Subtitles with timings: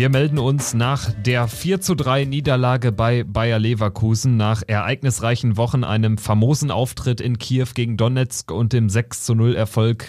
[0.00, 5.84] Wir melden uns nach der 4 zu 3 Niederlage bei Bayer Leverkusen, nach ereignisreichen Wochen,
[5.84, 10.06] einem famosen Auftritt in Kiew gegen Donetsk und dem 6 zu 0 Erfolg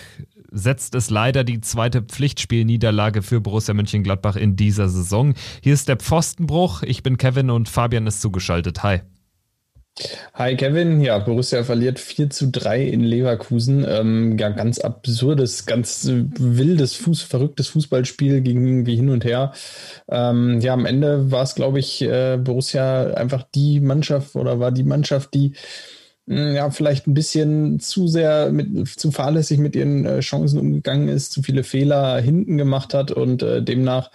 [0.50, 5.34] setzt es leider die zweite Pflichtspielniederlage für Borussia Mönchengladbach in dieser Saison.
[5.62, 6.84] Hier ist der Pfostenbruch.
[6.84, 8.84] Ich bin Kevin und Fabian ist zugeschaltet.
[8.84, 9.02] Hi.
[10.34, 13.86] Hi Kevin, ja, Borussia verliert 4 zu 3 in Leverkusen.
[13.88, 19.54] Ähm, ja, ganz absurdes, ganz wildes, Fuß, verrücktes Fußballspiel ging irgendwie hin und her.
[20.10, 24.72] Ähm, ja, am Ende war es, glaube ich, äh, Borussia einfach die Mannschaft oder war
[24.72, 25.54] die Mannschaft, die
[26.28, 31.32] ja, vielleicht ein bisschen zu sehr mit, zu fahrlässig mit ihren äh, Chancen umgegangen ist,
[31.32, 34.12] zu viele Fehler hinten gemacht hat und äh, demnach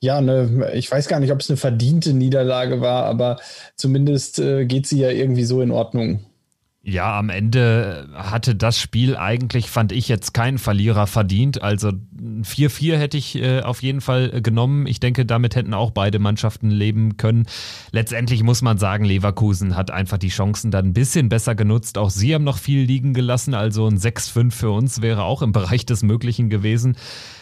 [0.00, 3.38] ja, ne, ich weiß gar nicht, ob es eine verdiente Niederlage war, aber
[3.76, 6.20] zumindest äh, geht sie ja irgendwie so in Ordnung.
[6.82, 11.60] Ja, am Ende hatte das Spiel eigentlich, fand ich jetzt keinen Verlierer verdient.
[11.60, 14.86] Also 4-4 hätte ich äh, auf jeden Fall äh, genommen.
[14.86, 17.44] Ich denke, damit hätten auch beide Mannschaften leben können.
[17.92, 21.98] Letztendlich muss man sagen, Leverkusen hat einfach die Chancen dann ein bisschen besser genutzt.
[21.98, 23.52] Auch sie haben noch viel liegen gelassen.
[23.52, 26.96] Also ein 6-5 für uns wäre auch im Bereich des Möglichen gewesen.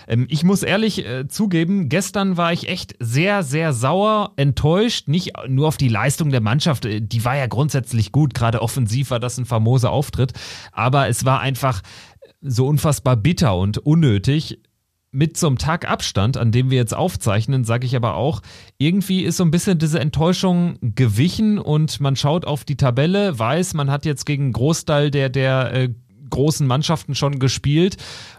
[0.09, 5.07] Ähm, ich muss ehrlich äh, zugeben, gestern war ich echt sehr, sehr sauer, enttäuscht.
[5.07, 8.35] Nicht nur auf die Leistung der Mannschaft, äh, die war ja grundsätzlich gut.
[8.35, 10.33] Gerade offensiv war das ein famoser Auftritt.
[10.73, 11.83] Aber es war einfach
[12.41, 14.61] so unfassbar bitter und unnötig.
[15.11, 18.43] Mit so einem Tag Abstand, an dem wir jetzt aufzeichnen, sage ich aber auch,
[18.77, 23.73] irgendwie ist so ein bisschen diese Enttäuschung gewichen und man schaut auf die Tabelle, weiß,
[23.73, 25.89] man hat jetzt gegen einen Großteil der, der äh,
[26.31, 27.97] großen Mannschaften schon gespielt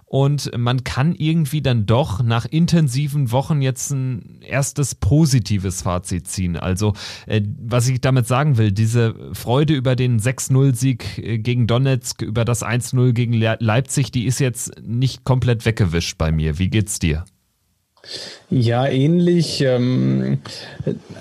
[0.10, 6.58] und man kann irgendwie dann doch nach intensiven Wochen jetzt ein erstes positives Fazit ziehen.
[6.58, 6.94] Also,
[7.28, 12.44] äh, was ich damit sagen will, diese Freude über den 6-0-Sieg äh, gegen Donetsk, über
[12.44, 16.58] das 1-0 gegen Leipzig, die ist jetzt nicht komplett weggewischt bei mir.
[16.58, 17.26] Wie geht's dir?
[18.52, 19.62] Ja, ähnlich.
[19.62, 20.40] Ähm,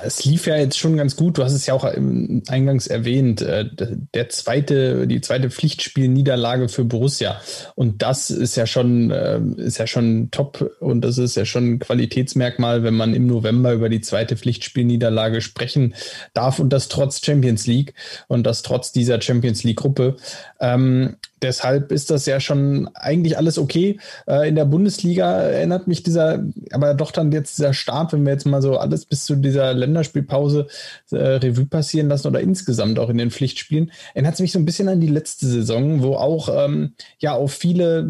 [0.02, 1.36] es lief ja jetzt schon ganz gut.
[1.36, 3.42] Du hast es ja auch eingangs erwähnt.
[3.42, 3.66] Äh,
[4.14, 7.38] der zweite, die zweite Pflichtspielniederlage für Borussia.
[7.74, 10.70] Und das ist ja schon, äh, ist ja schon top.
[10.80, 15.42] Und das ist ja schon ein Qualitätsmerkmal, wenn man im November über die zweite Pflichtspielniederlage
[15.42, 15.94] sprechen
[16.32, 16.58] darf.
[16.58, 17.92] Und das trotz Champions League
[18.28, 20.16] und das trotz dieser Champions League Gruppe.
[20.60, 23.98] Ähm, deshalb ist das ja schon eigentlich alles okay.
[24.26, 28.32] Äh, in der Bundesliga erinnert mich dieser, aber doch dann jetzt dieser Start, wenn wir
[28.32, 30.66] jetzt mal so alles bis zu dieser Länderspielpause
[31.10, 34.64] äh, Revue passieren lassen oder insgesamt auch in den Pflichtspielen, erinnert es mich so ein
[34.64, 38.00] bisschen an die letzte Saison, wo auch ähm, ja auf viele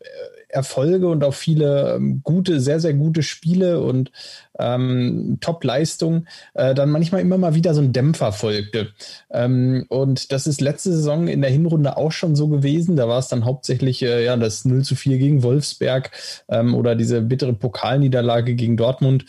[0.00, 4.10] äh, Erfolge und auf viele ähm, gute, sehr, sehr gute Spiele und
[4.58, 8.92] ähm, Top-Leistungen äh, dann manchmal immer mal wieder so ein Dämpfer folgte.
[9.30, 12.96] Ähm, und das ist letzte Saison in der Hinrunde auch schon so gewesen.
[12.96, 16.10] Da war es dann hauptsächlich äh, ja, das 0 zu 4 gegen Wolfsberg
[16.48, 19.26] ähm, oder diese bittere Pokalniederlage gegen Dortmund,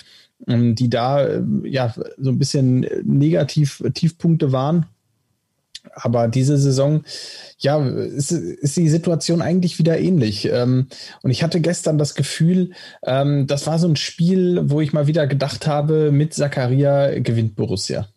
[0.47, 4.85] ähm, die da äh, ja so ein bisschen negativ Tiefpunkte waren.
[5.93, 7.03] Aber diese Saison,
[7.59, 10.45] ja, ist, ist die Situation eigentlich wieder ähnlich.
[10.45, 10.87] Ähm,
[11.21, 12.71] und ich hatte gestern das Gefühl,
[13.05, 17.55] ähm, das war so ein Spiel, wo ich mal wieder gedacht habe, mit Zakaria gewinnt
[17.55, 18.07] Borussia.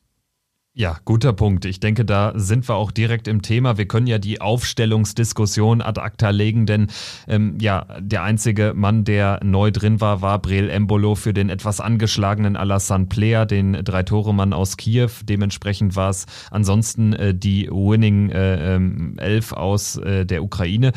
[0.77, 1.67] Ja, guter Punkt.
[1.67, 3.79] Ich denke, da sind wir auch direkt im Thema.
[3.79, 6.89] Wir können ja die Aufstellungsdiskussion ad acta legen, denn
[7.29, 11.79] ähm, ja, der einzige Mann, der neu drin war, war Breel Embolo für den etwas
[11.79, 15.11] angeschlagenen Alassane Player, den Drei-Tore-Mann aus Kiew.
[15.23, 20.91] Dementsprechend war es ansonsten äh, die Winning äh, ähm, Elf aus äh, der Ukraine.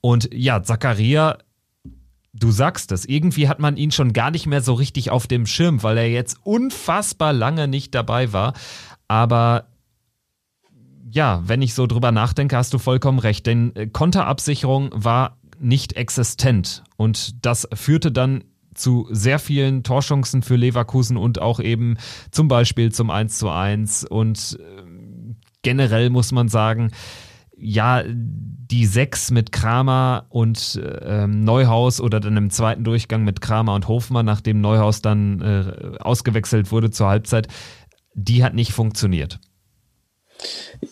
[0.00, 1.38] Und ja, Zakaria
[2.36, 5.46] Du sagst es, irgendwie hat man ihn schon gar nicht mehr so richtig auf dem
[5.46, 8.54] Schirm, weil er jetzt unfassbar lange nicht dabei war.
[9.08, 9.68] Aber
[11.10, 15.94] ja, wenn ich so drüber nachdenke, hast du vollkommen recht, denn äh, Konterabsicherung war nicht
[15.94, 16.82] existent.
[16.96, 21.96] Und das führte dann zu sehr vielen Torchancen für Leverkusen und auch eben
[22.30, 24.82] zum Beispiel zum 1 zu 1 und äh,
[25.62, 26.90] generell muss man sagen,
[27.56, 33.74] ja, die sechs mit Kramer und äh, Neuhaus oder dann im zweiten Durchgang mit Kramer
[33.74, 37.46] und Hofmann, nachdem Neuhaus dann äh, ausgewechselt wurde zur Halbzeit,
[38.14, 39.40] die hat nicht funktioniert.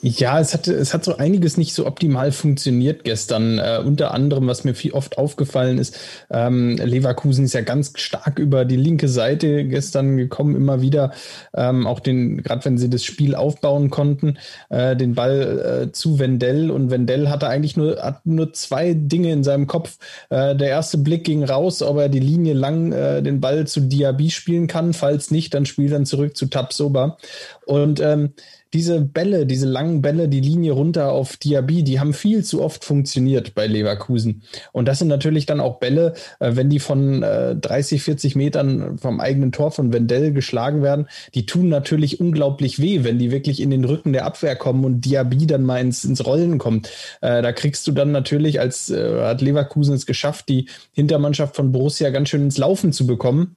[0.00, 3.58] Ja, es hat, es hat so einiges nicht so optimal funktioniert gestern.
[3.58, 5.98] Äh, unter anderem, was mir viel oft aufgefallen ist,
[6.30, 11.12] ähm, Leverkusen ist ja ganz stark über die linke Seite gestern gekommen, immer wieder.
[11.54, 16.18] Ähm, auch den, gerade wenn sie das Spiel aufbauen konnten, äh, den Ball äh, zu
[16.18, 19.98] Wendell und Wendell hatte eigentlich nur, hat nur zwei Dinge in seinem Kopf.
[20.30, 23.80] Äh, der erste Blick ging raus, ob er die Linie lang äh, den Ball zu
[23.80, 24.92] Diaby spielen kann.
[24.94, 27.18] Falls nicht, dann spielt er zurück zu Tabsoba.
[27.66, 28.32] Und ähm,
[28.74, 32.84] diese Bälle, diese langen Bälle, die Linie runter auf Diaby, die haben viel zu oft
[32.84, 34.42] funktioniert bei Leverkusen.
[34.72, 38.98] Und das sind natürlich dann auch Bälle, äh, wenn die von äh, 30, 40 Metern
[38.98, 43.60] vom eigenen Tor von Wendell geschlagen werden, die tun natürlich unglaublich weh, wenn die wirklich
[43.60, 46.90] in den Rücken der Abwehr kommen und Diaby dann mal ins, ins Rollen kommt.
[47.20, 51.72] Äh, da kriegst du dann natürlich, als äh, hat Leverkusen es geschafft, die Hintermannschaft von
[51.72, 53.56] Borussia ganz schön ins Laufen zu bekommen.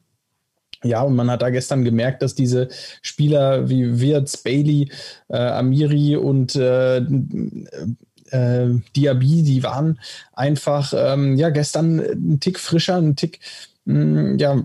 [0.83, 2.69] Ja, und man hat da gestern gemerkt, dass diese
[3.01, 4.91] Spieler wie Wirtz, Bailey,
[5.29, 9.99] äh, Amiri und äh, äh, Diaby, die waren
[10.33, 13.39] einfach ähm, ja gestern ein Tick frischer, ein Tick
[13.85, 14.63] mh, mm, ja,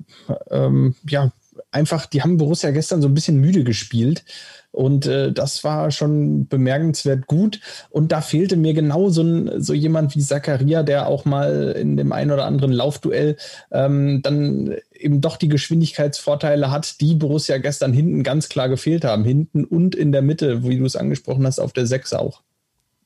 [0.50, 1.32] ähm, ja
[1.70, 4.24] einfach, die haben Borussia gestern so ein bisschen müde gespielt.
[4.72, 7.60] Und äh, das war schon bemerkenswert gut.
[7.90, 11.96] Und da fehlte mir genau so, ein, so jemand wie Zakaria, der auch mal in
[11.96, 13.36] dem einen oder anderen Laufduell
[13.72, 19.24] ähm, dann eben doch die Geschwindigkeitsvorteile hat, die Borussia gestern hinten ganz klar gefehlt haben.
[19.24, 22.42] Hinten und in der Mitte, wie du es angesprochen hast, auf der Sechs auch.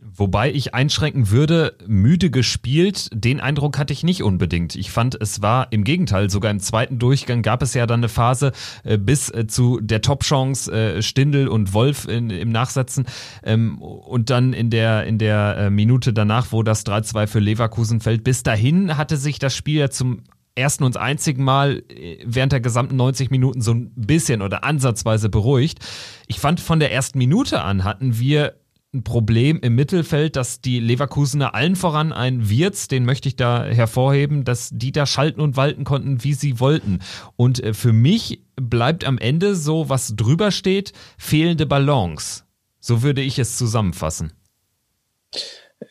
[0.06, 4.76] Wobei ich einschränken würde, müde gespielt, den Eindruck hatte ich nicht unbedingt.
[4.76, 8.10] Ich fand, es war im Gegenteil, sogar im zweiten Durchgang gab es ja dann eine
[8.10, 8.52] Phase
[8.84, 13.06] äh, bis äh, zu der Top-Chance äh, Stindel und Wolf in, im Nachsetzen
[13.44, 18.00] ähm, und dann in der, in der äh, Minute danach, wo das 3-2 für Leverkusen
[18.00, 18.24] fällt.
[18.24, 20.20] Bis dahin hatte sich das Spiel ja zum
[20.54, 25.30] ersten und einzigen Mal äh, während der gesamten 90 Minuten so ein bisschen oder ansatzweise
[25.30, 25.78] beruhigt.
[26.26, 28.54] Ich fand, von der ersten Minute an hatten wir
[28.94, 33.64] ein Problem im Mittelfeld, dass die Leverkusener allen voran ein Wirz, den möchte ich da
[33.64, 37.00] hervorheben, dass die da schalten und walten konnten, wie sie wollten.
[37.36, 42.44] Und äh, für mich bleibt am Ende so, was drüber steht, fehlende Balance.
[42.80, 44.32] So würde ich es zusammenfassen.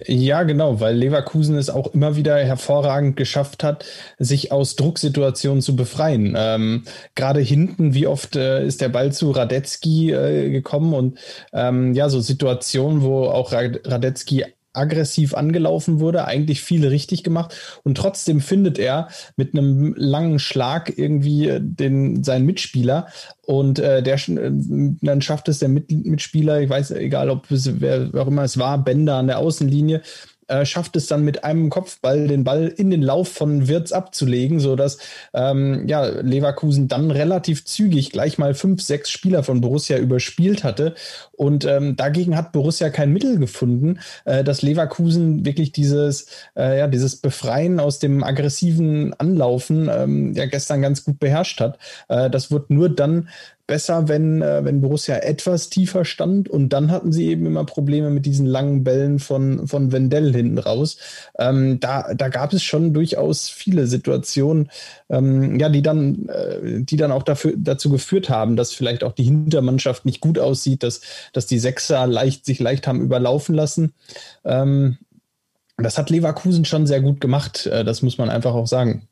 [0.06, 3.86] Ja, genau, weil Leverkusen es auch immer wieder hervorragend geschafft hat,
[4.18, 6.36] sich aus Drucksituationen zu befreien.
[6.38, 6.84] Ähm,
[7.16, 11.20] Gerade hinten, wie oft äh, ist der Ball zu Radetzky äh, gekommen und
[11.54, 17.56] ähm, ja, so Situationen, wo auch Radetzky aggressiv angelaufen wurde, eigentlich viele richtig gemacht.
[17.84, 23.08] Und trotzdem findet er mit einem langen Schlag irgendwie den seinen Mitspieler.
[23.46, 24.52] Und äh, der äh,
[25.02, 28.58] dann schafft es der Mit Mitspieler, ich weiß egal ob es wer auch immer es
[28.58, 30.02] war, Bender an der Außenlinie
[30.48, 34.60] äh, schafft es dann mit einem Kopfball den Ball in den Lauf von Wirtz abzulegen,
[34.60, 34.98] sodass
[35.34, 40.96] ähm, ja, Leverkusen dann relativ zügig gleich mal fünf, sechs Spieler von Borussia überspielt hatte.
[41.32, 46.88] Und ähm, dagegen hat Borussia kein Mittel gefunden, äh, dass Leverkusen wirklich dieses, äh, ja,
[46.88, 51.80] dieses Befreien aus dem aggressiven Anlaufen ähm, ja gestern ganz gut beherrscht hat.
[52.10, 53.30] Äh, das wird nur dann
[53.68, 56.50] besser, wenn, äh, wenn Borussia etwas tiefer stand.
[56.50, 60.58] Und dann hatten sie eben immer Probleme mit diesen langen Bällen von, von Wendell hinten
[60.58, 60.98] raus.
[61.40, 64.70] Ähm, da, da gab es schon durchaus viele Situationen,
[65.10, 69.14] ähm, ja, die dann, äh, die dann auch dafür, dazu geführt haben, dass vielleicht auch
[69.14, 71.02] die Hintermannschaft nicht gut aussieht, dass,
[71.32, 73.94] dass die Sechser leicht, sich leicht haben überlaufen lassen.
[74.44, 74.98] Ähm,
[75.78, 79.08] das hat Leverkusen schon sehr gut gemacht, äh, das muss man einfach auch sagen.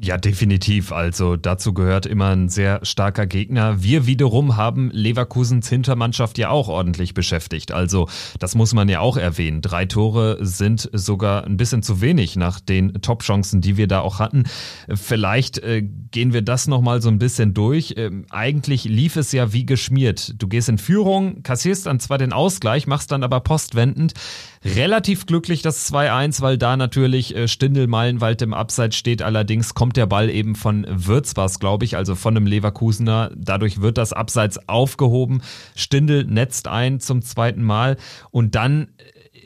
[0.00, 0.92] Ja, definitiv.
[0.92, 3.82] Also dazu gehört immer ein sehr starker Gegner.
[3.82, 7.72] Wir wiederum haben Leverkusens Hintermannschaft ja auch ordentlich beschäftigt.
[7.72, 8.08] Also
[8.38, 9.60] das muss man ja auch erwähnen.
[9.60, 14.20] Drei Tore sind sogar ein bisschen zu wenig nach den Top-Chancen, die wir da auch
[14.20, 14.44] hatten.
[14.94, 17.94] Vielleicht äh, gehen wir das nochmal so ein bisschen durch.
[17.96, 20.40] Ähm, eigentlich lief es ja wie geschmiert.
[20.40, 24.14] Du gehst in Führung, kassierst dann zwar den Ausgleich, machst dann aber postwendend
[24.76, 29.22] relativ glücklich das 2-1, weil da natürlich äh, Stindel Meilenwald im Abseits steht.
[29.22, 33.30] Allerdings kommt der Ball eben von Würz, was glaube ich, also von einem Leverkusener.
[33.36, 35.42] Dadurch wird das Abseits aufgehoben.
[35.74, 37.96] Stindel netzt ein zum zweiten Mal
[38.30, 39.40] und dann äh,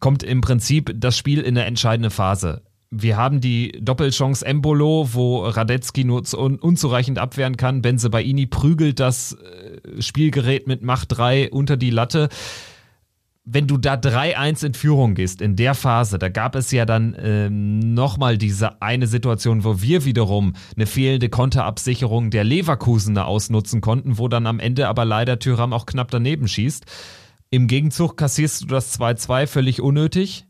[0.00, 2.62] kommt im Prinzip das Spiel in eine entscheidende Phase.
[2.90, 7.82] Wir haben die Doppelchance Embolo, wo Radetzky nur unzureichend abwehren kann.
[7.82, 12.28] Benze Baini prügelt das äh, Spielgerät mit Macht 3 unter die Latte
[13.48, 17.16] wenn du da 3-1 in Führung gehst, in der Phase, da gab es ja dann
[17.18, 24.18] ähm, nochmal diese eine Situation, wo wir wiederum eine fehlende Konterabsicherung der Leverkusener ausnutzen konnten,
[24.18, 26.86] wo dann am Ende aber leider Tyram auch knapp daneben schießt.
[27.50, 30.45] Im Gegenzug kassierst du das 2-2 völlig unnötig.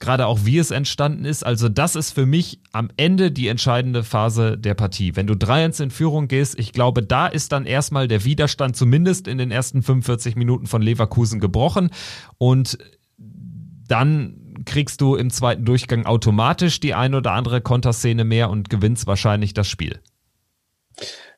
[0.00, 1.44] Gerade auch wie es entstanden ist.
[1.44, 5.14] Also das ist für mich am Ende die entscheidende Phase der Partie.
[5.14, 9.28] Wenn du 3-1 in Führung gehst, ich glaube, da ist dann erstmal der Widerstand zumindest
[9.28, 11.90] in den ersten 45 Minuten von Leverkusen gebrochen
[12.38, 12.78] und
[13.86, 19.06] dann kriegst du im zweiten Durchgang automatisch die ein oder andere Konterszene mehr und gewinnst
[19.06, 20.00] wahrscheinlich das Spiel.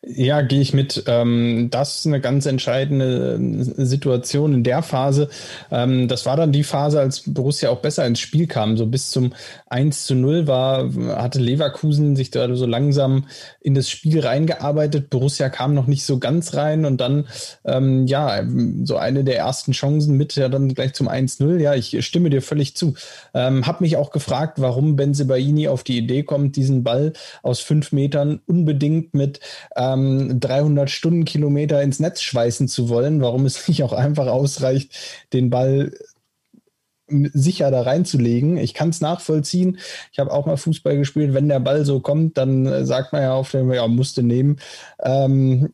[0.04, 1.04] Ja, gehe ich mit.
[1.06, 5.28] Ähm, das ist eine ganz entscheidende äh, Situation in der Phase.
[5.70, 8.76] Ähm, das war dann die Phase, als Borussia auch besser ins Spiel kam.
[8.76, 9.32] So bis zum
[9.68, 13.26] 1 zu 0 war, hatte Leverkusen sich da so langsam
[13.60, 15.08] in das Spiel reingearbeitet.
[15.08, 17.28] Borussia kam noch nicht so ganz rein und dann,
[17.64, 18.42] ähm, ja,
[18.82, 21.60] so eine der ersten Chancen mit ja dann gleich zum 1-0.
[21.60, 22.94] Ja, ich stimme dir völlig zu.
[23.34, 28.40] Hab mich auch gefragt, warum Benzebaini auf die Idee kommt, diesen Ball aus fünf Metern
[28.46, 29.40] unbedingt mit
[29.76, 34.92] äh, ähm, 300 Stundenkilometer ins Netz schweißen zu wollen, warum es nicht auch einfach ausreicht,
[35.32, 35.92] den Ball
[37.32, 38.56] sicher da reinzulegen.
[38.56, 39.78] Ich kann es nachvollziehen.
[40.12, 41.34] Ich habe auch mal Fußball gespielt.
[41.34, 44.58] Wenn der Ball so kommt, dann äh, sagt man ja auf dem, ja, musste nehmen.
[45.02, 45.72] Ähm,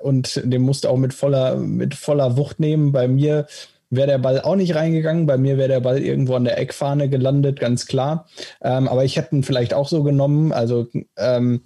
[0.00, 2.92] und den musste auch mit voller, mit voller Wucht nehmen.
[2.92, 3.46] Bei mir
[3.90, 5.26] wäre der Ball auch nicht reingegangen.
[5.26, 8.26] Bei mir wäre der Ball irgendwo an der Eckfahne gelandet, ganz klar.
[8.62, 10.52] Ähm, aber ich hätte ihn vielleicht auch so genommen.
[10.52, 11.62] Also ähm,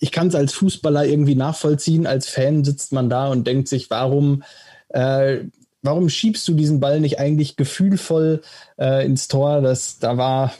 [0.00, 2.06] ich kann es als Fußballer irgendwie nachvollziehen.
[2.06, 4.42] Als Fan sitzt man da und denkt sich, warum
[4.90, 5.40] äh,
[5.82, 8.42] warum schiebst du diesen Ball nicht eigentlich gefühlvoll
[8.78, 9.60] äh, ins Tor?
[9.60, 10.52] Das, da war,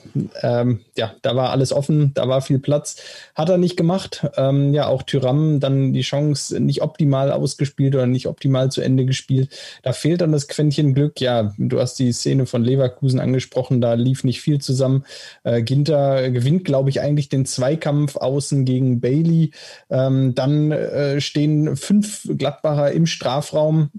[0.42, 2.96] ähm, ja, da war alles offen, da war viel Platz.
[3.34, 4.26] Hat er nicht gemacht.
[4.37, 9.04] Ähm, ja, auch Tyram dann die Chance nicht optimal ausgespielt oder nicht optimal zu Ende
[9.06, 9.50] gespielt.
[9.82, 11.20] Da fehlt dann das Quäntchen Glück.
[11.20, 15.04] Ja, du hast die Szene von Leverkusen angesprochen, da lief nicht viel zusammen.
[15.42, 19.50] Äh, Ginter gewinnt, glaube ich, eigentlich den Zweikampf außen gegen Bailey.
[19.90, 23.90] Ähm, dann äh, stehen fünf Gladbacher im Strafraum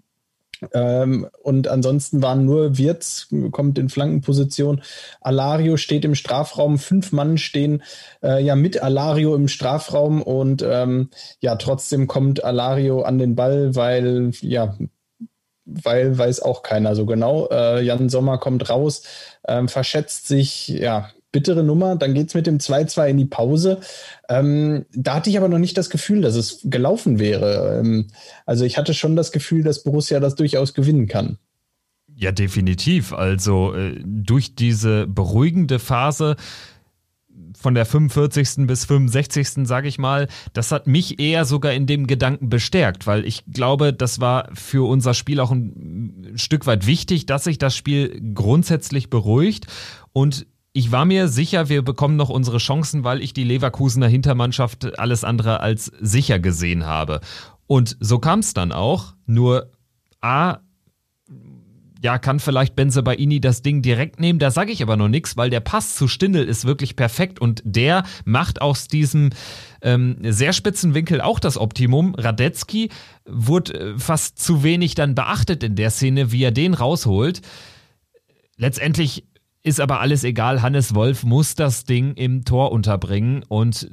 [0.74, 4.82] ähm, und ansonsten waren nur Wirtz, kommt in Flankenposition.
[5.22, 6.78] Alario steht im Strafraum.
[6.78, 7.84] Fünf Mann stehen
[8.24, 13.76] äh, ja mit Alario im Strafraum und ähm, ja, trotzdem kommt Alario an den Ball,
[13.76, 14.76] weil ja,
[15.66, 17.48] weil weiß auch keiner so genau.
[17.50, 19.04] Äh, Jan Sommer kommt raus,
[19.48, 21.96] ähm, verschätzt sich, ja, bittere Nummer.
[21.96, 23.80] Dann geht es mit dem 2-2 in die Pause.
[24.30, 27.80] Ähm, da hatte ich aber noch nicht das Gefühl, dass es gelaufen wäre.
[27.80, 28.08] Ähm,
[28.46, 31.38] also ich hatte schon das Gefühl, dass Borussia das durchaus gewinnen kann.
[32.16, 33.14] Ja, definitiv.
[33.14, 36.36] Also äh, durch diese beruhigende Phase
[37.58, 38.68] von der 45.
[38.68, 39.68] bis 65.
[39.68, 43.94] sage ich mal, das hat mich eher sogar in dem Gedanken bestärkt, weil ich glaube,
[43.94, 49.10] das war für unser Spiel auch ein Stück weit wichtig, dass sich das Spiel grundsätzlich
[49.10, 49.68] beruhigt
[50.14, 55.00] und ich war mir sicher, wir bekommen noch unsere Chancen, weil ich die Leverkusener Hintermannschaft
[55.00, 57.22] alles andere als sicher gesehen habe.
[57.66, 59.14] Und so kam es dann auch.
[59.26, 59.72] Nur
[60.22, 60.60] A,
[62.02, 64.40] ja, kann vielleicht Benze Baini das Ding direkt nehmen.
[64.40, 67.62] Da sage ich aber noch nichts, weil der Pass zu Stindel ist wirklich perfekt und
[67.66, 69.32] der macht aus diesem
[69.82, 72.16] ähm, sehr spitzen Winkel auch das Optimum.
[72.16, 72.90] Radetzky
[73.26, 77.42] wurde äh, fast zu wenig dann beachtet in der Szene, wie er den rausholt.
[78.56, 79.26] Letztendlich
[79.64, 80.62] ist aber alles egal.
[80.62, 83.90] Hannes Wolf muss das Ding im Tor unterbringen und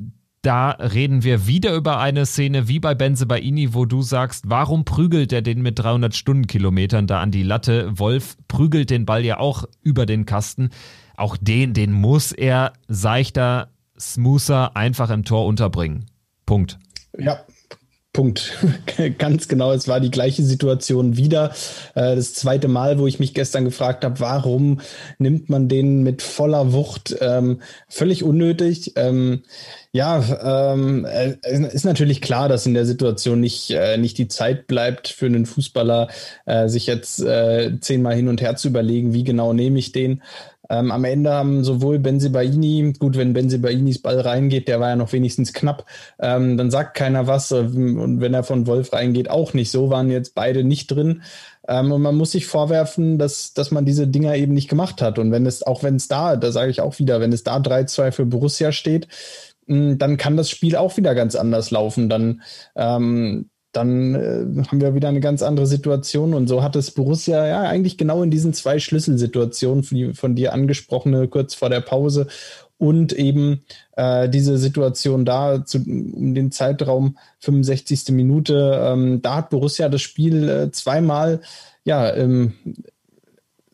[0.46, 4.84] da reden wir wieder über eine Szene wie bei Benze Baini, wo du sagst, warum
[4.84, 7.98] prügelt er den mit 300 Stundenkilometern da an die Latte?
[7.98, 10.70] Wolf prügelt den Ball ja auch über den Kasten.
[11.16, 16.04] Auch den, den muss er seichter, smoother einfach im Tor unterbringen.
[16.44, 16.78] Punkt.
[17.18, 17.40] Ja,
[18.16, 18.56] Punkt.
[19.18, 21.50] Ganz genau, es war die gleiche Situation wieder.
[21.94, 24.80] Äh, das zweite Mal, wo ich mich gestern gefragt habe, warum
[25.18, 27.14] nimmt man den mit voller Wucht?
[27.20, 28.94] Ähm, völlig unnötig.
[28.96, 29.42] Ähm,
[29.92, 34.66] ja, ähm, äh, ist natürlich klar, dass in der Situation nicht, äh, nicht die Zeit
[34.66, 36.08] bleibt für einen Fußballer,
[36.66, 37.16] sich jetzt
[37.80, 40.22] zehnmal hin und her zu überlegen, wie genau nehme ich den.
[40.68, 45.12] Ähm, am Ende haben sowohl Benzibaini, gut, wenn Benzibainis Ball reingeht, der war ja noch
[45.12, 45.86] wenigstens knapp,
[46.18, 47.52] ähm, dann sagt keiner was.
[47.52, 49.70] Und wenn er von Wolf reingeht, auch nicht.
[49.70, 51.22] So waren jetzt beide nicht drin.
[51.68, 55.18] Ähm, und man muss sich vorwerfen, dass, dass man diese Dinger eben nicht gemacht hat.
[55.18, 57.56] Und wenn es, auch wenn es da, da sage ich auch wieder, wenn es da
[57.58, 59.08] 3-2 für Borussia steht,
[59.68, 62.08] dann kann das Spiel auch wieder ganz anders laufen.
[62.08, 62.42] Dann
[62.76, 66.34] ähm, dann äh, haben wir wieder eine ganz andere Situation.
[66.34, 70.52] Und so hat es Borussia ja eigentlich genau in diesen zwei Schlüsselsituationen, die von dir
[70.52, 72.26] angesprochene, kurz vor der Pause
[72.78, 73.62] und eben
[73.96, 78.08] äh, diese Situation da zu, um den Zeitraum 65.
[78.10, 81.40] Minute, ähm, da hat Borussia das Spiel äh, zweimal
[81.84, 82.54] ja, ähm,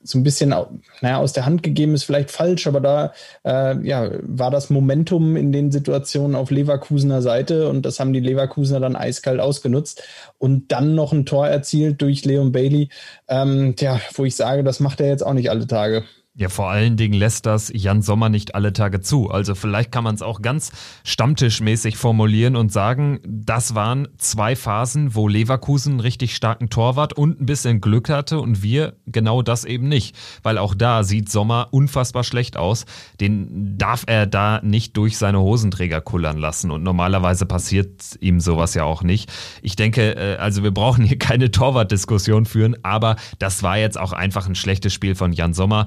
[0.04, 0.54] so ein bisschen
[1.00, 3.12] naja, aus der Hand gegeben ist vielleicht falsch, aber da
[3.44, 8.20] äh, ja, war das Momentum in den Situationen auf Leverkusener Seite und das haben die
[8.20, 10.02] Leverkusener dann eiskalt ausgenutzt
[10.38, 12.88] und dann noch ein Tor erzielt durch Leon Bailey,
[13.28, 16.04] ähm, tja, wo ich sage, das macht er jetzt auch nicht alle Tage.
[16.34, 19.30] Ja, vor allen Dingen lässt das Jan Sommer nicht alle Tage zu.
[19.30, 20.72] Also vielleicht kann man es auch ganz
[21.04, 27.44] stammtischmäßig formulieren und sagen, das waren zwei Phasen, wo Leverkusen richtig starken Torwart und ein
[27.44, 30.16] bisschen Glück hatte und wir genau das eben nicht.
[30.42, 32.86] Weil auch da sieht Sommer unfassbar schlecht aus.
[33.20, 38.72] Den darf er da nicht durch seine Hosenträger kullern lassen und normalerweise passiert ihm sowas
[38.72, 39.30] ja auch nicht.
[39.60, 44.14] Ich denke, äh, also wir brauchen hier keine Torwartdiskussion führen, aber das war jetzt auch
[44.14, 45.84] einfach ein schlechtes Spiel von Jan Sommer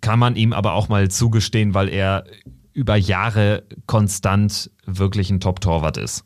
[0.00, 2.24] kann man ihm aber auch mal zugestehen, weil er
[2.72, 6.24] über Jahre konstant wirklich ein Top-Torwart ist.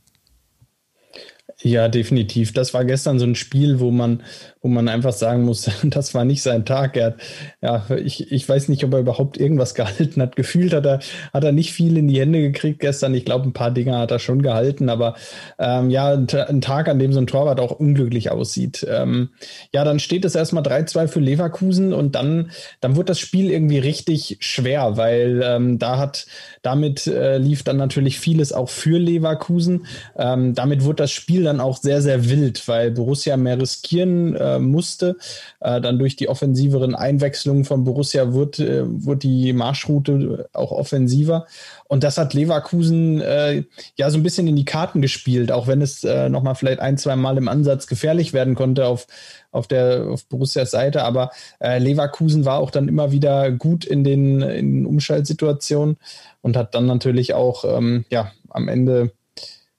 [1.62, 2.52] Ja, definitiv.
[2.52, 4.22] Das war gestern so ein Spiel, wo man,
[4.60, 6.96] wo man einfach sagen muss, das war nicht sein Tag.
[6.96, 7.16] Er hat,
[7.62, 10.36] ja, ich, ich weiß nicht, ob er überhaupt irgendwas gehalten hat.
[10.36, 11.00] Gefühlt hat er,
[11.32, 13.14] hat er nicht viel in die Hände gekriegt gestern.
[13.14, 15.14] Ich glaube, ein paar Dinge hat er schon gehalten, aber
[15.58, 18.84] ähm, ja, ein, ein, Tag, an dem so ein Torwart auch unglücklich aussieht.
[18.88, 19.30] Ähm,
[19.72, 23.78] ja, dann steht es erstmal 3-2 für Leverkusen und dann, dann wird das Spiel irgendwie
[23.78, 26.26] richtig schwer, weil ähm, da hat,
[26.62, 29.86] damit äh, lief dann natürlich vieles auch für Leverkusen.
[30.16, 34.58] Ähm, damit wird das Spiel dann auch sehr, sehr wild, weil Borussia mehr riskieren äh,
[34.58, 35.16] musste.
[35.60, 41.46] Äh, dann durch die offensiveren Einwechslungen von Borussia wird, äh, wird die Marschroute auch offensiver.
[41.86, 43.64] Und das hat Leverkusen äh,
[43.96, 46.98] ja so ein bisschen in die Karten gespielt, auch wenn es äh, nochmal vielleicht ein,
[46.98, 49.06] zwei Mal im Ansatz gefährlich werden konnte auf,
[49.52, 51.04] auf der auf Borussias Seite.
[51.04, 55.96] Aber äh, Leverkusen war auch dann immer wieder gut in den, in den Umschaltsituationen
[56.40, 59.12] und hat dann natürlich auch ähm, ja am Ende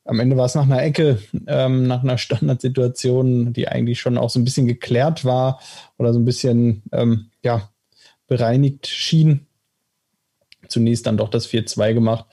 [0.05, 4.29] am Ende war es nach einer Ecke, ähm, nach einer Standardsituation, die eigentlich schon auch
[4.29, 5.59] so ein bisschen geklärt war
[5.97, 7.69] oder so ein bisschen ähm, ja,
[8.27, 9.47] bereinigt schien.
[10.67, 12.25] Zunächst dann doch das 4-2 gemacht.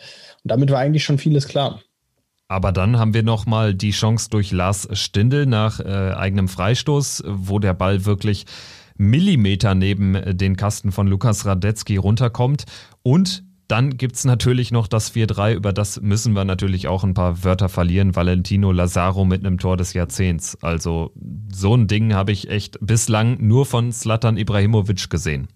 [0.44, 1.80] Und damit war eigentlich schon vieles klar.
[2.48, 7.58] Aber dann haben wir nochmal die Chance durch Lars Stindl nach äh, eigenem Freistoß, wo
[7.58, 8.44] der Ball wirklich
[8.98, 12.64] Millimeter neben den Kasten von Lukas Radetzky runterkommt.
[13.02, 17.14] Und dann gibt es natürlich noch das 4-3, über das müssen wir natürlich auch ein
[17.14, 18.14] paar Wörter verlieren.
[18.14, 20.58] Valentino Lazaro mit einem Tor des Jahrzehnts.
[20.60, 21.12] Also
[21.50, 25.48] so ein Ding habe ich echt bislang nur von Slatan Ibrahimovic gesehen.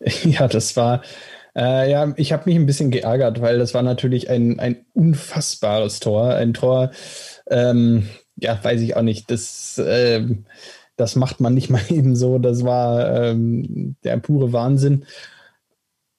[0.24, 1.02] Ja, das war,
[1.54, 6.00] äh, ja, ich habe mich ein bisschen geärgert, weil das war natürlich ein, ein unfassbares
[6.00, 6.34] Tor.
[6.34, 6.90] Ein Tor,
[7.48, 9.30] ähm, ja, weiß ich auch nicht.
[9.30, 10.26] Das, äh,
[10.96, 12.38] das macht man nicht mal eben so.
[12.38, 15.04] Das war ähm, der pure Wahnsinn.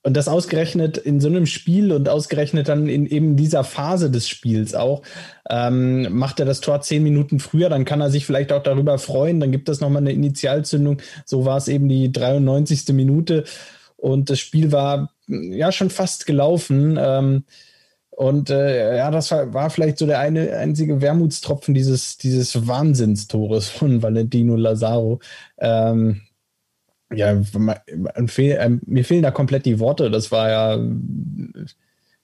[0.03, 4.27] Und das ausgerechnet in so einem Spiel und ausgerechnet dann in eben dieser Phase des
[4.27, 5.01] Spiels auch,
[5.49, 8.99] ähm, macht er das Tor zehn Minuten früher, dann kann er sich vielleicht auch darüber
[8.99, 10.97] freuen, dann gibt es nochmal eine Initialzündung.
[11.25, 12.89] So war es eben die 93.
[12.89, 13.45] Minute
[13.95, 16.99] und das Spiel war ja schon fast gelaufen.
[16.99, 17.45] Ähm,
[18.09, 23.69] und äh, ja, das war, war, vielleicht so der eine einzige Wermutstropfen dieses, dieses Wahnsinnstores
[23.69, 25.19] von Valentino Lazaro.
[25.57, 26.21] Ähm,
[27.15, 27.39] ja,
[28.85, 30.09] mir fehlen da komplett die Worte.
[30.11, 30.77] Das war ja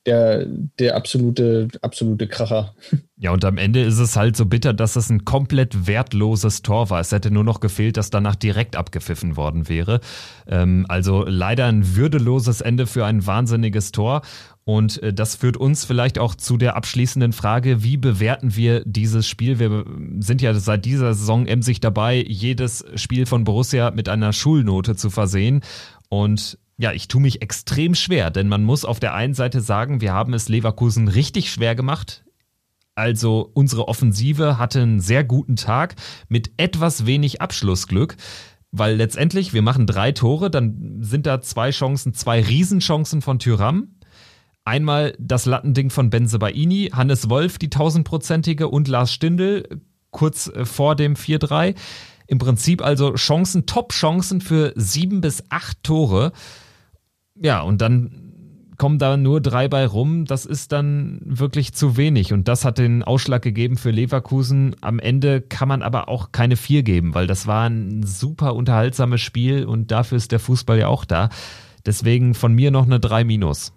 [0.06, 0.46] der,
[0.80, 2.74] der absolute, absolute Kracher.
[3.22, 6.90] Ja, und am Ende ist es halt so bitter, dass es ein komplett wertloses Tor
[6.90, 7.02] war.
[7.02, 10.00] Es hätte nur noch gefehlt, dass danach direkt abgepfiffen worden wäre.
[10.48, 14.22] Ähm, also leider ein würdeloses Ende für ein wahnsinniges Tor.
[14.64, 19.28] Und äh, das führt uns vielleicht auch zu der abschließenden Frage, wie bewerten wir dieses
[19.28, 19.60] Spiel?
[19.60, 19.84] Wir
[20.20, 25.10] sind ja seit dieser Saison emsig dabei, jedes Spiel von Borussia mit einer Schulnote zu
[25.10, 25.60] versehen.
[26.08, 30.00] Und ja, ich tue mich extrem schwer, denn man muss auf der einen Seite sagen,
[30.00, 32.24] wir haben es Leverkusen richtig schwer gemacht.
[32.96, 35.96] Also unsere Offensive hatte einen sehr guten Tag
[36.30, 38.16] mit etwas wenig Abschlussglück.
[38.72, 43.96] Weil letztendlich, wir machen drei Tore, dann sind da zwei Chancen, zwei Riesenchancen von Tyram.
[44.64, 50.96] Einmal das Lattending von Benzebaini, Hannes Wolf die tausendprozentige und Lars Stindl kurz äh, vor
[50.96, 51.76] dem 4-3.
[52.28, 56.32] Im Prinzip also Chancen, Top-Chancen für sieben bis acht Tore.
[57.42, 58.30] Ja, und dann
[58.80, 60.26] kommen da nur drei bei rum.
[60.26, 62.34] Das ist dann wirklich zu wenig.
[62.34, 64.76] Und das hat den Ausschlag gegeben für Leverkusen.
[64.82, 69.22] Am Ende kann man aber auch keine vier geben, weil das war ein super unterhaltsames
[69.22, 71.30] Spiel und dafür ist der Fußball ja auch da.
[71.86, 73.74] Deswegen von mir noch eine 3 minus.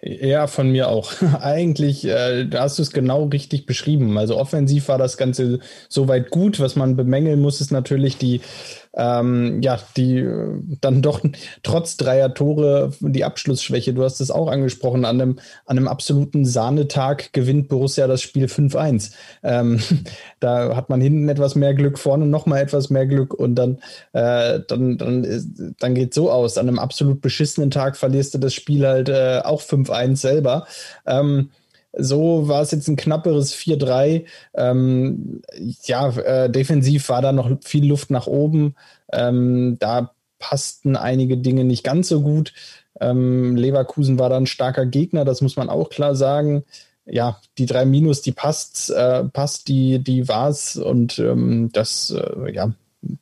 [0.00, 1.12] Ja, von mir auch.
[1.40, 4.16] Eigentlich, äh, hast du es genau richtig beschrieben.
[4.16, 6.60] Also offensiv war das Ganze soweit gut.
[6.60, 8.40] Was man bemängeln muss, ist natürlich die
[8.98, 11.22] ähm, ja, die äh, dann doch
[11.62, 16.44] trotz dreier Tore die Abschlussschwäche, du hast es auch angesprochen, an einem, an einem absoluten
[16.44, 19.12] Sahnetag gewinnt Borussia das Spiel 5-1.
[19.44, 19.80] Ähm,
[20.40, 23.78] da hat man hinten etwas mehr Glück, vorne nochmal etwas mehr Glück und dann,
[24.12, 26.58] äh, dann, dann, dann geht so aus.
[26.58, 30.66] An einem absolut beschissenen Tag verlierst du das Spiel halt äh, auch 5-1 selber.
[31.06, 31.50] Ähm,
[31.98, 34.24] so war es jetzt ein knapperes 4-3.
[34.54, 35.42] Ähm,
[35.84, 38.76] ja, äh, defensiv war da noch viel Luft nach oben.
[39.12, 42.52] Ähm, da passten einige Dinge nicht ganz so gut.
[43.00, 46.64] Ähm, Leverkusen war dann ein starker Gegner, das muss man auch klar sagen.
[47.04, 52.52] Ja, die drei Minus, die passt, äh, passt, die, die war's und ähm, das, äh,
[52.52, 52.72] ja,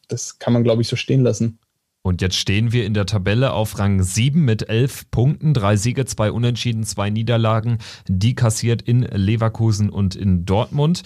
[0.08, 1.58] das kann man, glaube ich, so stehen lassen.
[2.06, 6.04] Und jetzt stehen wir in der Tabelle auf Rang 7 mit 11 Punkten, drei Siege,
[6.04, 11.02] zwei Unentschieden, zwei Niederlagen, die kassiert in Leverkusen und in Dortmund.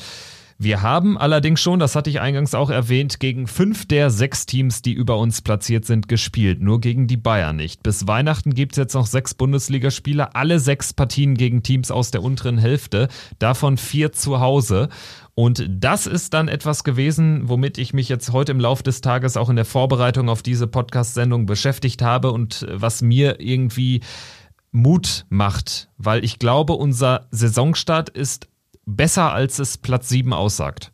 [0.62, 4.82] Wir haben allerdings schon, das hatte ich eingangs auch erwähnt, gegen fünf der sechs Teams,
[4.82, 6.60] die über uns platziert sind, gespielt.
[6.60, 7.82] Nur gegen die Bayern nicht.
[7.82, 12.22] Bis Weihnachten gibt es jetzt noch sechs Bundesligaspiele, alle sechs Partien gegen Teams aus der
[12.22, 13.08] unteren Hälfte,
[13.38, 14.90] davon vier zu Hause.
[15.34, 19.36] Und das ist dann etwas gewesen, womit ich mich jetzt heute im Laufe des Tages
[19.36, 24.00] auch in der Vorbereitung auf diese Podcast-Sendung beschäftigt habe und was mir irgendwie
[24.72, 28.48] Mut macht, weil ich glaube, unser Saisonstart ist
[28.86, 30.92] besser, als es Platz 7 aussagt.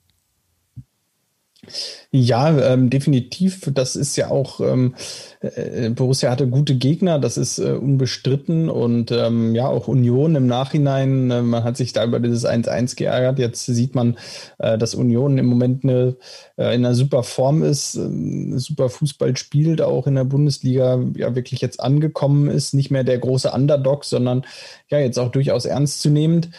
[2.11, 3.71] Ja, ähm, definitiv.
[3.75, 4.95] Das ist ja auch, ähm,
[5.41, 8.71] äh, Borussia hatte gute Gegner, das ist äh, unbestritten.
[8.71, 12.97] Und ähm, ja, auch Union im Nachhinein, äh, man hat sich da über dieses 1-1
[12.97, 13.39] geärgert.
[13.39, 14.17] Jetzt sieht man,
[14.59, 16.17] äh, dass Union im Moment eine,
[16.57, 21.35] äh, in einer super Form ist, äh, super Fußball spielt, auch in der Bundesliga ja
[21.35, 22.73] wirklich jetzt angekommen ist.
[22.75, 24.45] Nicht mehr der große Underdog, sondern
[24.89, 26.51] ja jetzt auch durchaus ernstzunehmend.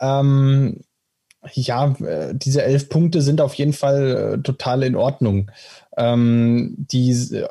[0.00, 0.80] Ähm,
[1.52, 5.50] ja, äh, diese elf Punkte sind auf jeden Fall äh, total in Ordnung.
[5.96, 7.44] Ähm, die,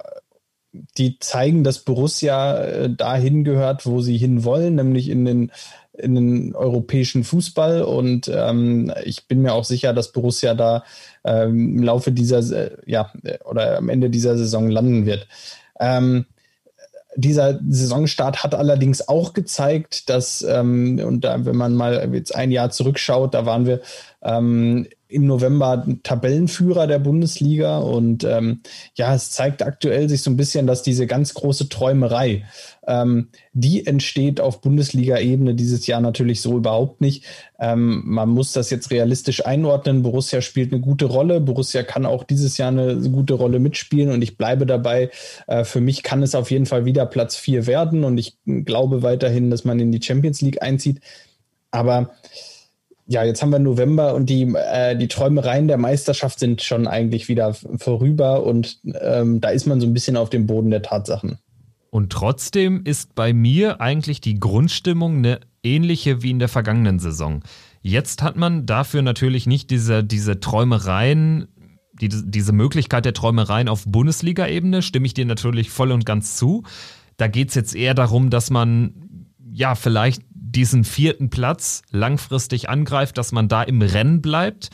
[0.98, 5.52] die zeigen, dass Borussia äh, dahin gehört, wo sie hinwollen, nämlich in den,
[5.94, 7.82] in den europäischen Fußball.
[7.84, 10.84] Und ähm, ich bin mir auch sicher, dass Borussia da
[11.24, 13.12] ähm, im Laufe dieser, äh, ja,
[13.46, 15.28] oder am Ende dieser Saison landen wird.
[15.80, 16.26] Ähm,
[17.18, 22.52] dieser Saisonstart hat allerdings auch gezeigt, dass, ähm, und da, wenn man mal jetzt ein
[22.52, 23.82] Jahr zurückschaut, da waren wir
[24.22, 27.80] ähm, im November Tabellenführer der Bundesliga.
[27.80, 28.62] Und ähm,
[28.94, 32.46] ja, es zeigt aktuell sich so ein bisschen, dass diese ganz große Träumerei,
[32.88, 37.26] ähm, die entsteht auf Bundesliga-Ebene dieses Jahr natürlich so überhaupt nicht.
[37.60, 40.02] Ähm, man muss das jetzt realistisch einordnen.
[40.02, 41.42] Borussia spielt eine gute Rolle.
[41.42, 45.12] Borussia kann auch dieses Jahr eine gute Rolle mitspielen und ich bleibe dabei.
[45.48, 49.04] Äh, für mich kann es auf jeden Fall wieder Platz vier werden und ich glaube
[49.04, 51.02] weiterhin, dass man in die Champions League einzieht.
[51.72, 52.12] Aber
[53.06, 57.30] ja, jetzt haben wir November und die, äh, die Träumereien der Meisterschaft sind schon eigentlich
[57.30, 61.40] wieder vorüber und ähm, da ist man so ein bisschen auf dem Boden der Tatsachen.
[61.90, 67.44] Und trotzdem ist bei mir eigentlich die Grundstimmung eine ähnliche wie in der vergangenen Saison.
[67.82, 71.48] Jetzt hat man dafür natürlich nicht diese, diese Träumereien,
[72.00, 76.64] die, diese Möglichkeit der Träumereien auf Bundesliga-Ebene, stimme ich dir natürlich voll und ganz zu.
[77.18, 78.94] Da geht es jetzt eher darum, dass man
[79.52, 84.70] ja vielleicht diesen vierten Platz langfristig angreift, dass man da im Rennen bleibt.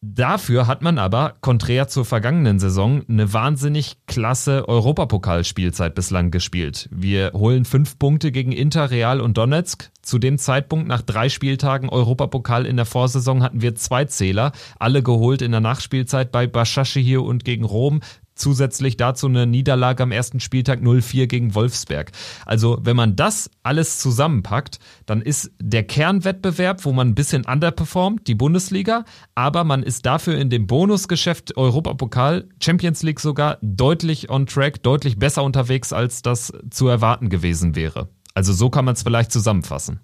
[0.00, 6.88] Dafür hat man aber, konträr zur vergangenen Saison, eine wahnsinnig klasse Europapokalspielzeit bislang gespielt.
[6.92, 9.90] Wir holen fünf Punkte gegen Inter, Real und Donetsk.
[10.00, 15.02] Zu dem Zeitpunkt nach drei Spieltagen Europapokal in der Vorsaison hatten wir zwei Zähler, alle
[15.02, 18.00] geholt in der Nachspielzeit bei hier und gegen Rom
[18.38, 22.12] zusätzlich dazu eine Niederlage am ersten Spieltag 0-4 gegen Wolfsberg.
[22.46, 28.26] Also wenn man das alles zusammenpackt, dann ist der Kernwettbewerb, wo man ein bisschen underperformt,
[28.26, 34.46] die Bundesliga, aber man ist dafür in dem Bonusgeschäft Europapokal, Champions League sogar deutlich on
[34.46, 38.08] track, deutlich besser unterwegs, als das zu erwarten gewesen wäre.
[38.34, 40.00] Also so kann man es vielleicht zusammenfassen.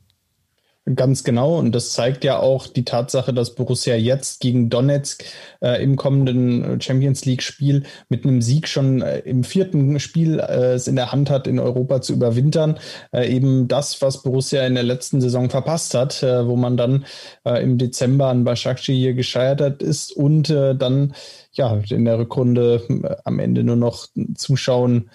[0.96, 1.58] Ganz genau.
[1.58, 5.24] Und das zeigt ja auch die Tatsache, dass Borussia jetzt gegen Donetsk
[5.62, 10.86] äh, im kommenden Champions League-Spiel mit einem Sieg schon äh, im vierten Spiel äh, es
[10.86, 12.78] in der Hand hat, in Europa zu überwintern.
[13.12, 17.06] Äh, eben das, was Borussia in der letzten Saison verpasst hat, äh, wo man dann
[17.46, 21.14] äh, im Dezember an Başakşehir hier gescheitert ist und dann
[21.52, 22.82] ja in der Rückrunde
[23.24, 25.10] am Ende nur noch zuschauen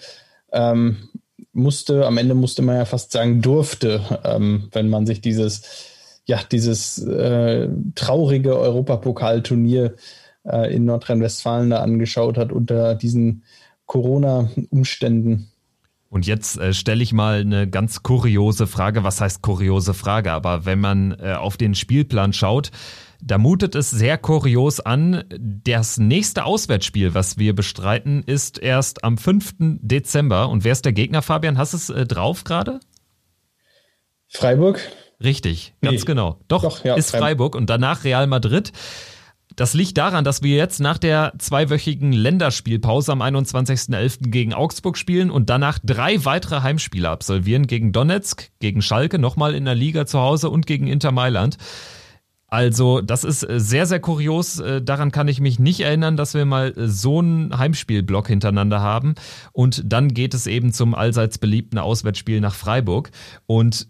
[0.52, 1.09] ähm,
[1.60, 5.62] musste, am Ende musste man ja fast sagen, durfte, ähm, wenn man sich dieses,
[6.26, 9.94] ja, dieses äh, traurige Europapokalturnier
[10.44, 13.44] äh, in Nordrhein-Westfalen da angeschaut hat unter diesen
[13.86, 15.50] Corona-Umständen.
[16.08, 19.04] Und jetzt äh, stelle ich mal eine ganz kuriose Frage.
[19.04, 20.32] Was heißt kuriose Frage?
[20.32, 22.70] Aber wenn man äh, auf den Spielplan schaut,
[23.22, 25.24] da mutet es sehr kurios an.
[25.38, 29.54] Das nächste Auswärtsspiel, was wir bestreiten, ist erst am 5.
[29.58, 30.48] Dezember.
[30.48, 31.58] Und wer ist der Gegner, Fabian?
[31.58, 32.80] Hast du es äh, drauf gerade?
[34.28, 34.80] Freiburg.
[35.22, 36.06] Richtig, ganz nee.
[36.06, 36.38] genau.
[36.48, 37.20] Doch, Doch ja, ist Freiburg.
[37.20, 38.72] Freiburg und danach Real Madrid.
[39.56, 44.30] Das liegt daran, dass wir jetzt nach der zweiwöchigen Länderspielpause am 21.11.
[44.30, 49.64] gegen Augsburg spielen und danach drei weitere Heimspiele absolvieren gegen Donetsk, gegen Schalke, nochmal in
[49.64, 51.58] der Liga zu Hause und gegen Inter Mailand.
[52.50, 54.58] Also, das ist äh, sehr, sehr kurios.
[54.58, 58.80] Äh, daran kann ich mich nicht erinnern, dass wir mal äh, so einen Heimspielblock hintereinander
[58.80, 59.14] haben.
[59.52, 63.10] Und dann geht es eben zum allseits beliebten Auswärtsspiel nach Freiburg.
[63.46, 63.88] Und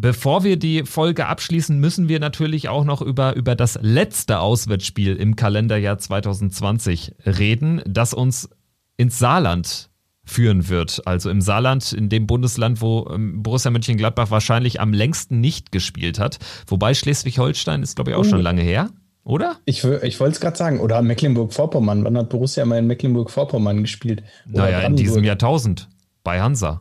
[0.00, 5.16] Bevor wir die Folge abschließen, müssen wir natürlich auch noch über, über das letzte Auswärtsspiel
[5.16, 8.48] im Kalenderjahr 2020 reden, das uns
[8.96, 9.90] ins Saarland
[10.28, 11.02] führen wird.
[11.06, 16.18] Also im Saarland, in dem Bundesland, wo ähm, Borussia Mönchengladbach wahrscheinlich am längsten nicht gespielt
[16.18, 16.38] hat.
[16.66, 18.90] Wobei Schleswig-Holstein ist, glaube ich, auch schon lange her.
[19.24, 19.56] Oder?
[19.66, 20.80] Ich, ich wollte es gerade sagen.
[20.80, 22.04] Oder Mecklenburg-Vorpommern.
[22.04, 24.22] Wann hat Borussia mal in Mecklenburg-Vorpommern gespielt?
[24.52, 25.88] Oder naja, in diesem Jahrtausend.
[26.24, 26.80] Bei Hansa.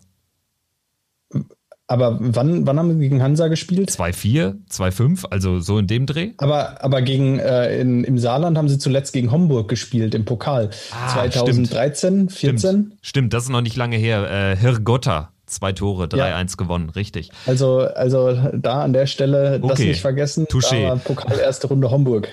[1.89, 3.89] Aber wann, wann haben wir gegen Hansa gespielt?
[3.89, 6.31] 2-4, 2-5, also so in dem Dreh.
[6.37, 10.69] Aber, aber gegen, äh, in, im Saarland haben sie zuletzt gegen Homburg gespielt im Pokal.
[10.91, 12.33] Ah, 2013, stimmt.
[12.33, 12.59] 14.
[12.59, 12.93] Stimmt.
[13.01, 14.29] stimmt, das ist noch nicht lange her.
[14.29, 16.43] Äh, Hirgotta, zwei Tore, 3-1 ja.
[16.57, 17.31] gewonnen, richtig.
[17.45, 19.67] Also, also da an der Stelle, okay.
[19.69, 20.93] das nicht vergessen, Touché.
[20.99, 22.27] Pokal erste Runde Homburg.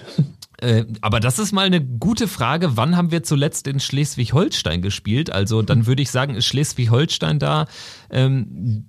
[0.61, 2.77] Äh, aber das ist mal eine gute Frage.
[2.77, 5.31] Wann haben wir zuletzt in Schleswig-Holstein gespielt?
[5.31, 7.67] Also dann würde ich sagen, ist Schleswig-Holstein da
[8.11, 8.87] ähm,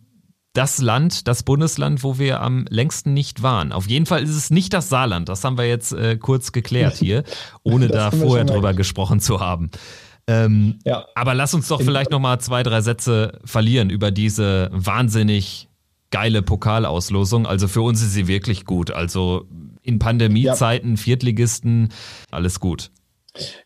[0.55, 3.71] das Land, das Bundesland, wo wir am längsten nicht waren.
[3.71, 5.29] Auf jeden Fall ist es nicht das Saarland.
[5.29, 7.23] Das haben wir jetzt äh, kurz geklärt hier,
[7.63, 9.69] ohne da vorher drüber gesprochen zu haben.
[10.27, 11.05] Ähm, ja.
[11.13, 15.67] Aber lass uns doch vielleicht noch mal zwei, drei Sätze verlieren über diese wahnsinnig
[16.09, 17.45] geile Pokalauslosung.
[17.45, 18.91] Also für uns ist sie wirklich gut.
[18.91, 19.47] Also
[19.83, 20.97] in Pandemiezeiten, ja.
[20.97, 21.89] Viertligisten,
[22.31, 22.91] alles gut.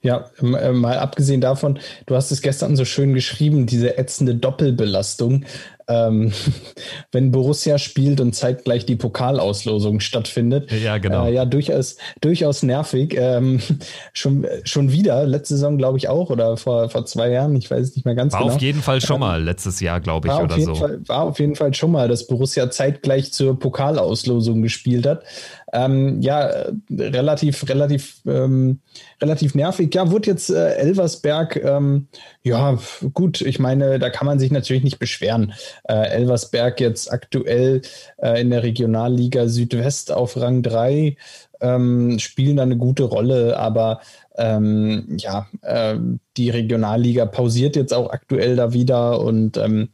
[0.02, 5.45] Ja, äh, mal abgesehen davon, du hast es gestern so schön geschrieben, diese ätzende Doppelbelastung
[5.89, 6.32] ähm,
[7.12, 10.71] wenn Borussia spielt und zeitgleich die Pokalauslosung stattfindet.
[10.71, 11.25] Ja, genau.
[11.25, 13.15] Äh, ja, durchaus, durchaus nervig.
[13.17, 13.60] Ähm,
[14.13, 17.89] schon, schon wieder, letzte Saison glaube ich auch oder vor, vor zwei Jahren, ich weiß
[17.89, 18.49] es nicht mehr ganz war genau.
[18.52, 20.75] War auf jeden Fall schon ähm, mal letztes Jahr, glaube ich, oder so.
[20.75, 25.23] Fall, war auf jeden Fall schon mal, dass Borussia zeitgleich zur Pokalauslosung gespielt hat.
[25.71, 26.52] Ähm, ja,
[26.89, 28.80] relativ, relativ, ähm,
[29.21, 29.93] relativ nervig.
[29.93, 32.08] Ja, wurde jetzt äh, Elversberg, ähm,
[32.43, 32.80] ja,
[33.13, 35.54] gut, ich meine, da kann man sich natürlich nicht beschweren.
[35.84, 37.82] Äh, Elversberg jetzt aktuell
[38.18, 41.15] äh, in der Regionalliga Südwest auf Rang 3
[41.62, 44.00] ähm, spielen da eine gute Rolle, aber
[44.38, 45.98] ähm, ja, äh,
[46.38, 49.89] die Regionalliga pausiert jetzt auch aktuell da wieder und ähm,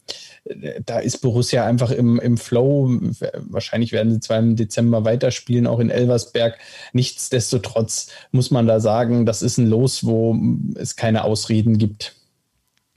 [0.85, 2.99] da ist Borussia einfach im, im Flow.
[3.49, 6.59] Wahrscheinlich werden sie zwar im Dezember weiterspielen, auch in Elversberg.
[6.93, 10.37] Nichtsdestotrotz muss man da sagen, das ist ein Los, wo
[10.75, 12.15] es keine Ausreden gibt.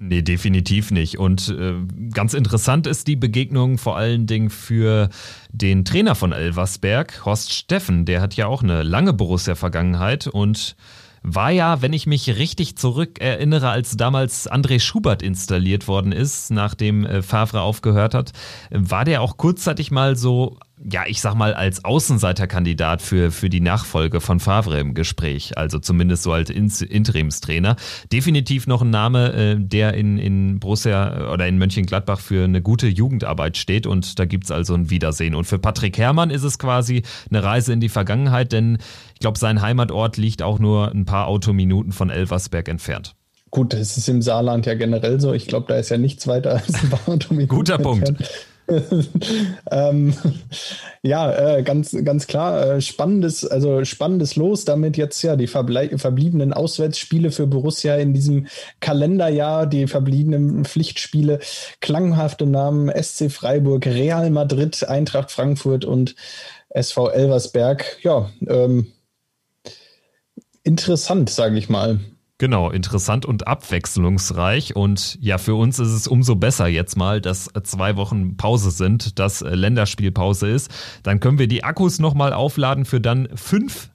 [0.01, 1.19] Nee, definitiv nicht.
[1.19, 1.75] Und äh,
[2.13, 5.09] ganz interessant ist die Begegnung vor allen Dingen für
[5.51, 8.05] den Trainer von Elversberg, Horst Steffen.
[8.05, 10.77] Der hat ja auch eine lange Borussia-Vergangenheit und
[11.25, 16.53] war ja, wenn ich mich richtig zurück erinnere, als damals André Schubert installiert worden ist,
[16.53, 18.33] nachdem äh, Favre aufgehört hat,
[18.71, 20.59] war der auch kurzzeitig mal so
[20.91, 25.79] ja, ich sag mal, als Außenseiterkandidat für, für die Nachfolge von Favre im Gespräch, also
[25.79, 27.77] zumindest so als Interimstrainer.
[28.13, 32.87] Definitiv noch ein Name, äh, der in, in Borussia oder in Mönchengladbach für eine gute
[32.87, 35.35] Jugendarbeit steht und da gibt's also ein Wiedersehen.
[35.35, 38.79] Und für Patrick Herrmann ist es quasi eine Reise in die Vergangenheit, denn
[39.15, 43.15] ich glaube, sein Heimatort liegt auch nur ein paar Autominuten von Elversberg entfernt.
[43.51, 45.33] Gut, das ist im Saarland ja generell so.
[45.33, 47.49] Ich glaube, da ist ja nichts weiter als ein paar Autominuten.
[47.49, 48.13] Guter Punkt.
[49.71, 50.15] ähm,
[51.03, 56.53] ja, äh, ganz, ganz klar, äh, spannendes, also spannendes Los, damit jetzt ja die verbliebenen
[56.53, 58.47] Auswärtsspiele für Borussia in diesem
[58.81, 61.39] Kalenderjahr, die verbliebenen Pflichtspiele,
[61.81, 66.15] klanghafte Namen SC Freiburg, Real Madrid, Eintracht Frankfurt und
[66.69, 67.99] SV Elversberg.
[68.03, 68.89] Ja, ähm,
[70.63, 72.01] interessant, sage ich mal.
[72.41, 74.77] Genau, interessant und abwechslungsreich.
[74.77, 79.19] Und ja, für uns ist es umso besser jetzt mal, dass zwei Wochen Pause sind,
[79.19, 80.71] dass Länderspielpause ist.
[81.03, 83.91] Dann können wir die Akkus nochmal aufladen für dann fünf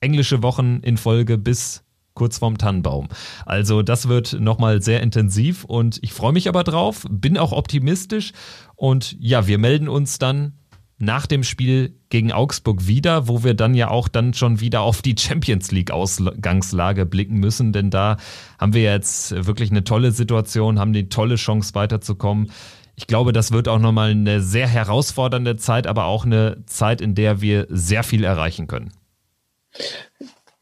[0.00, 1.82] englische Wochen in Folge bis
[2.12, 3.08] kurz vorm Tannenbaum.
[3.46, 8.32] Also das wird nochmal sehr intensiv und ich freue mich aber drauf, bin auch optimistisch
[8.76, 10.58] und ja, wir melden uns dann
[11.02, 15.02] nach dem Spiel gegen Augsburg wieder, wo wir dann ja auch dann schon wieder auf
[15.02, 18.18] die Champions League Ausgangslage blicken müssen, denn da
[18.56, 22.52] haben wir jetzt wirklich eine tolle Situation, haben die tolle Chance weiterzukommen.
[22.94, 27.16] Ich glaube, das wird auch nochmal eine sehr herausfordernde Zeit, aber auch eine Zeit, in
[27.16, 28.92] der wir sehr viel erreichen können.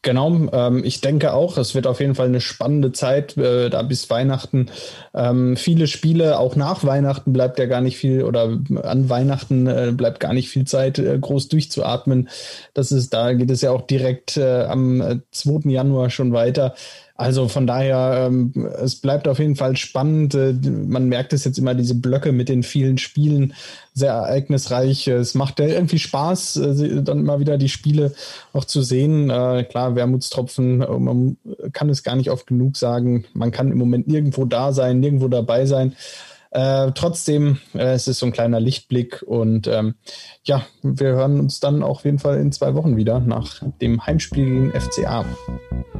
[0.03, 3.83] Genau, ähm, ich denke auch, es wird auf jeden Fall eine spannende Zeit, äh, da
[3.83, 4.71] bis Weihnachten.
[5.13, 9.91] Ähm, viele Spiele, auch nach Weihnachten bleibt ja gar nicht viel oder an Weihnachten äh,
[9.95, 12.29] bleibt gar nicht viel Zeit, äh, groß durchzuatmen.
[12.73, 15.69] Das ist, da geht es ja auch direkt äh, am 2.
[15.69, 16.73] Januar schon weiter.
[17.21, 20.33] Also von daher, ähm, es bleibt auf jeden Fall spannend.
[20.33, 23.53] Äh, man merkt es jetzt immer, diese Blöcke mit den vielen Spielen,
[23.93, 25.07] sehr ereignisreich.
[25.07, 28.13] Es macht ja irgendwie Spaß, äh, dann immer wieder die Spiele
[28.53, 29.29] auch zu sehen.
[29.29, 31.37] Äh, klar, Wermutstropfen, äh, man
[31.73, 33.25] kann es gar nicht oft genug sagen.
[33.33, 35.95] Man kann im Moment nirgendwo da sein, nirgendwo dabei sein.
[36.51, 39.95] Äh, trotzdem, äh, es ist so ein kleiner Lichtblick und ähm,
[40.43, 44.45] ja, wir hören uns dann auf jeden Fall in zwei Wochen wieder nach dem Heimspiel
[44.45, 45.23] gegen FCA.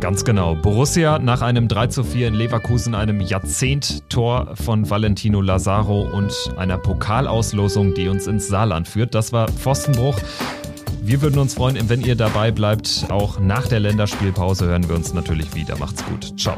[0.02, 0.56] Ganz genau.
[0.56, 6.78] Borussia nach einem 3 zu 4 in Leverkusen, einem Jahrzehnt-Tor von Valentino Lazaro und einer
[6.78, 9.16] Pokalauslosung, die uns ins Saarland führt.
[9.16, 10.18] Das war Pfostenbruch.
[11.02, 13.06] Wir würden uns freuen, wenn ihr dabei bleibt.
[13.10, 15.78] Auch nach der Länderspielpause hören wir uns natürlich wieder.
[15.78, 16.38] Macht's gut.
[16.38, 16.58] Ciao.